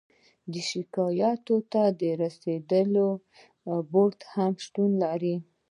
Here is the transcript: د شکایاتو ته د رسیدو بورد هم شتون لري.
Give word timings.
د 0.51 0.53
شکایاتو 0.69 1.55
ته 1.71 1.83
د 1.99 2.01
رسیدو 2.21 3.07
بورد 3.91 4.19
هم 4.33 4.53
شتون 4.65 4.91
لري. 5.03 5.35